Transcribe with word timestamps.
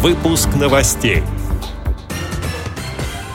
Выпуск 0.00 0.50
новостей. 0.54 1.24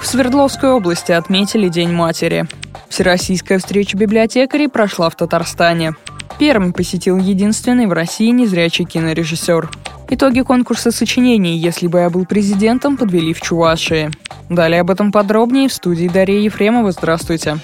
В 0.02 0.08
Свердловской 0.08 0.70
области 0.70 1.12
отметили 1.12 1.68
День 1.68 1.92
матери. 1.92 2.46
Всероссийская 2.88 3.60
встреча 3.60 3.98
библиотекарей 3.98 4.70
прошла 4.70 5.10
в 5.10 5.16
Татарстане. 5.18 5.96
Пермь 6.40 6.72
посетил 6.72 7.18
единственный 7.18 7.86
в 7.86 7.92
России 7.92 8.30
незрячий 8.30 8.86
кинорежиссер. 8.86 9.70
Итоги 10.08 10.40
конкурса 10.40 10.92
сочинений 10.92 11.58
«Если 11.58 11.88
бы 11.88 12.00
я 12.00 12.10
был 12.10 12.26
президентом» 12.26 12.96
подвели 12.96 13.34
в 13.34 13.42
Чувашии. 13.42 14.10
Далее 14.48 14.80
об 14.80 14.90
этом 14.90 15.12
подробнее 15.12 15.68
в 15.68 15.74
студии 15.74 16.08
Дарья 16.08 16.40
Ефремова. 16.40 16.94
Здравствуйте. 16.94 17.58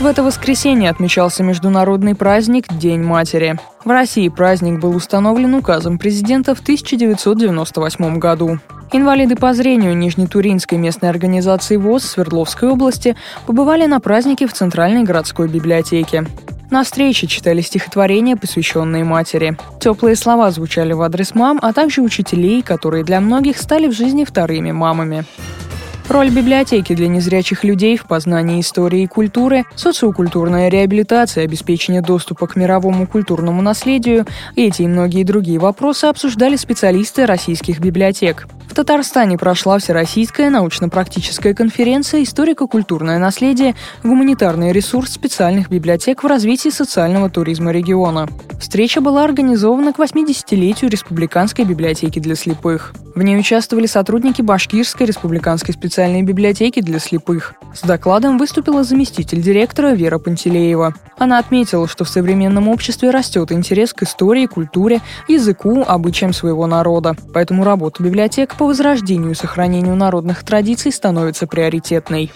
В 0.00 0.06
это 0.06 0.22
воскресенье 0.22 0.88
отмечался 0.88 1.42
международный 1.42 2.14
праздник 2.14 2.64
День 2.72 3.02
матери. 3.02 3.58
В 3.84 3.90
России 3.90 4.30
праздник 4.30 4.80
был 4.80 4.96
установлен 4.96 5.54
указом 5.54 5.98
президента 5.98 6.54
в 6.54 6.60
1998 6.60 8.18
году. 8.18 8.58
Инвалиды 8.92 9.36
по 9.36 9.52
зрению 9.52 9.94
Нижнетуринской 9.94 10.78
местной 10.78 11.10
организации 11.10 11.76
ВОЗ 11.76 12.04
Свердловской 12.04 12.70
области 12.70 13.14
побывали 13.46 13.84
на 13.84 14.00
празднике 14.00 14.46
в 14.46 14.54
Центральной 14.54 15.02
городской 15.02 15.48
библиотеке. 15.48 16.24
На 16.70 16.82
встрече 16.82 17.26
читали 17.26 17.60
стихотворения, 17.60 18.36
посвященные 18.36 19.04
матери. 19.04 19.58
Теплые 19.80 20.16
слова 20.16 20.50
звучали 20.50 20.94
в 20.94 21.02
адрес 21.02 21.34
мам, 21.34 21.58
а 21.60 21.74
также 21.74 22.00
учителей, 22.00 22.62
которые 22.62 23.04
для 23.04 23.20
многих 23.20 23.58
стали 23.58 23.86
в 23.86 23.92
жизни 23.92 24.24
вторыми 24.24 24.72
мамами. 24.72 25.26
Роль 26.10 26.30
библиотеки 26.30 26.92
для 26.92 27.06
незрячих 27.06 27.62
людей 27.62 27.96
в 27.96 28.04
познании 28.04 28.60
истории 28.60 29.02
и 29.02 29.06
культуры, 29.06 29.64
социокультурная 29.76 30.68
реабилитация, 30.68 31.44
обеспечение 31.44 32.02
доступа 32.02 32.48
к 32.48 32.56
мировому 32.56 33.06
культурному 33.06 33.62
наследию– 33.62 34.26
эти 34.56 34.82
и 34.82 34.88
многие 34.88 35.22
другие 35.22 35.60
вопросы 35.60 36.06
обсуждали 36.06 36.56
специалисты 36.56 37.26
российских 37.26 37.78
библиотек. 37.78 38.48
В 38.68 38.74
Татарстане 38.74 39.38
прошла 39.38 39.78
Всероссийская 39.78 40.50
научно-практическая 40.50 41.54
конференция 41.54 42.24
«Историко-культурное 42.24 43.20
наследие. 43.20 43.76
Гуманитарный 44.02 44.72
ресурс 44.72 45.12
специальных 45.12 45.70
библиотек 45.70 46.24
в 46.24 46.26
развитии 46.26 46.70
социального 46.70 47.30
туризма 47.30 47.70
региона». 47.70 48.28
Встреча 48.60 49.00
была 49.00 49.24
организована 49.24 49.92
к 49.92 49.98
80-летию 50.00 50.90
Республиканской 50.90 51.64
библиотеки 51.64 52.18
для 52.18 52.34
слепых. 52.34 52.94
В 53.14 53.22
ней 53.22 53.38
участвовали 53.38 53.86
сотрудники 53.86 54.40
Башкирской 54.40 55.06
республиканской 55.06 55.74
специальной 55.74 56.22
библиотеки 56.22 56.80
для 56.80 57.00
слепых. 57.00 57.54
С 57.74 57.82
докладом 57.82 58.38
выступила 58.38 58.84
заместитель 58.84 59.42
директора 59.42 59.94
Вера 59.94 60.18
Пантелеева. 60.18 60.94
Она 61.18 61.38
отметила, 61.38 61.88
что 61.88 62.04
в 62.04 62.08
современном 62.08 62.68
обществе 62.68 63.10
растет 63.10 63.50
интерес 63.50 63.92
к 63.92 64.04
истории, 64.04 64.46
культуре, 64.46 65.00
языку, 65.26 65.84
обычаям 65.86 66.32
своего 66.32 66.66
народа. 66.66 67.16
Поэтому 67.34 67.64
работа 67.64 68.02
библиотек 68.02 68.54
по 68.54 68.66
возрождению 68.66 69.32
и 69.32 69.34
сохранению 69.34 69.96
народных 69.96 70.44
традиций 70.44 70.92
становится 70.92 71.46
приоритетной. 71.48 72.30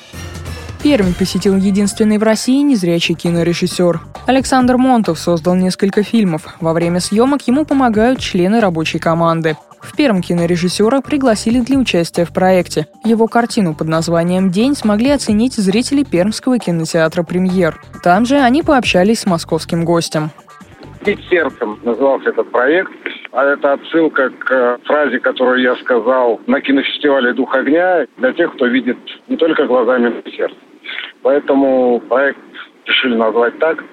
Пермь 0.82 1.14
посетил 1.14 1.56
единственный 1.56 2.18
в 2.18 2.22
России 2.22 2.60
незрячий 2.60 3.14
кинорежиссер. 3.14 4.02
Александр 4.26 4.76
Монтов 4.76 5.18
создал 5.18 5.54
несколько 5.54 6.02
фильмов. 6.02 6.56
Во 6.60 6.74
время 6.74 7.00
съемок 7.00 7.46
ему 7.46 7.64
помогают 7.64 8.18
члены 8.18 8.60
рабочей 8.60 8.98
команды. 8.98 9.56
В 9.84 9.96
Перм 9.96 10.22
кинорежиссера 10.22 11.02
пригласили 11.02 11.60
для 11.60 11.78
участия 11.78 12.24
в 12.24 12.32
проекте. 12.32 12.86
Его 13.04 13.28
картину 13.28 13.74
под 13.74 13.88
названием 13.88 14.50
«День» 14.50 14.74
смогли 14.74 15.10
оценить 15.10 15.52
зрители 15.54 16.04
Пермского 16.04 16.58
кинотеатра 16.58 17.22
«Премьер». 17.22 17.78
Там 18.02 18.24
же 18.24 18.36
они 18.36 18.62
пообщались 18.62 19.20
с 19.20 19.26
московским 19.26 19.84
гостем. 19.84 20.30
«Бить 21.04 21.20
сердцем» 21.28 21.78
назывался 21.82 22.30
этот 22.30 22.50
проект. 22.50 22.90
А 23.32 23.44
это 23.44 23.74
отсылка 23.74 24.30
к 24.30 24.78
фразе, 24.84 25.18
которую 25.18 25.60
я 25.60 25.76
сказал 25.76 26.40
на 26.46 26.60
кинофестивале 26.60 27.34
«Дух 27.34 27.54
огня» 27.54 28.06
для 28.16 28.32
тех, 28.32 28.54
кто 28.54 28.66
видит 28.66 28.98
не 29.28 29.36
только 29.36 29.66
глазами, 29.66 30.08
но 30.08 30.18
и 30.20 30.34
сердцем. 30.34 30.58
Поэтому 31.22 32.00
проект 32.08 32.38
решили 32.86 33.16
назвать 33.16 33.58
так. 33.58 33.84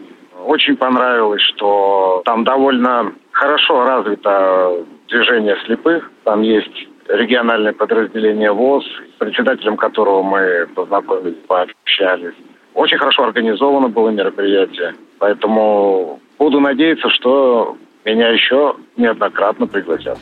Очень 0.45 0.77
понравилось, 0.77 1.41
что 1.41 2.21
там 2.25 2.43
довольно 2.43 3.13
хорошо 3.31 3.83
развито 3.83 4.85
движение 5.11 5.55
слепых. 5.65 6.09
Там 6.23 6.41
есть 6.41 6.87
региональное 7.07 7.73
подразделение 7.73 8.51
ВОЗ, 8.51 8.85
председателем 9.19 9.77
которого 9.77 10.23
мы 10.23 10.67
познакомились, 10.73 11.37
пообщались. 11.47 12.35
Очень 12.73 12.97
хорошо 12.97 13.25
организовано 13.25 13.89
было 13.89 14.09
мероприятие. 14.09 14.95
Поэтому 15.19 16.19
буду 16.39 16.59
надеяться, 16.59 17.09
что 17.09 17.77
меня 18.05 18.29
еще 18.29 18.75
неоднократно 18.97 19.67
пригласят. 19.67 20.17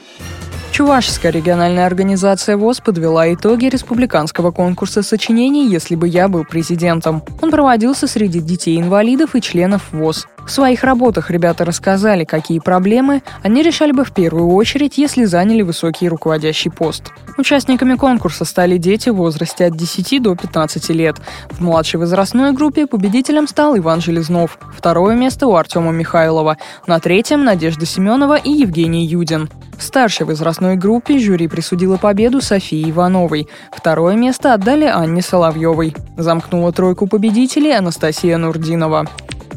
Чувашская 0.72 1.31
региональная 1.33 1.85
организация 1.85 2.56
ВОЗ 2.56 2.79
подвела 2.79 3.33
итоги 3.33 3.66
республиканского 3.66 4.51
конкурса 4.51 5.03
сочинений 5.03 5.67
«Если 5.67 5.95
бы 5.95 6.07
я 6.07 6.29
был 6.29 6.45
президентом». 6.45 7.21
Он 7.41 7.51
проводился 7.51 8.07
среди 8.07 8.39
детей-инвалидов 8.39 9.35
и 9.35 9.41
членов 9.41 9.91
ВОЗ. 9.91 10.27
В 10.49 10.51
своих 10.51 10.83
работах 10.83 11.29
ребята 11.29 11.63
рассказали, 11.63 12.23
какие 12.23 12.57
проблемы 12.57 13.21
они 13.43 13.61
решали 13.61 13.91
бы 13.91 14.03
в 14.03 14.11
первую 14.11 14.47
очередь, 14.55 14.97
если 14.97 15.25
заняли 15.25 15.61
высокий 15.61 16.09
руководящий 16.09 16.71
пост. 16.71 17.11
Участниками 17.37 17.93
конкурса 17.93 18.45
стали 18.45 18.77
дети 18.77 19.09
в 19.09 19.17
возрасте 19.17 19.67
от 19.67 19.77
10 19.77 20.23
до 20.23 20.35
15 20.35 20.89
лет. 20.89 21.17
В 21.51 21.61
младшей 21.61 21.99
возрастной 21.99 22.51
группе 22.51 22.88
победителем 22.88 23.47
стал 23.47 23.77
Иван 23.77 24.01
Железнов. 24.01 24.57
Второе 24.75 25.15
место 25.15 25.45
у 25.45 25.53
Артема 25.53 25.91
Михайлова. 25.91 26.57
На 26.88 26.99
третьем– 26.99 27.43
Надежда 27.45 27.85
Семенова 27.85 28.35
и 28.35 28.49
Евгений 28.49 29.05
Юдин. 29.05 29.51
В 29.77 29.83
старшей 29.83 30.25
возрастной 30.25 30.77
группе 30.77 31.19
жюри 31.19 31.47
присудило 31.47 31.97
победу 31.97 32.41
Софии 32.41 32.89
Ивановой. 32.89 33.47
Второе 33.71 34.15
место 34.15 34.55
отдали 34.55 34.85
Анне 34.85 35.21
Соловьевой. 35.21 35.95
Замкнула 36.17 36.73
тройку 36.73 37.05
победителей 37.05 37.77
Анастасия 37.77 38.39
Нурдинова. 38.39 39.05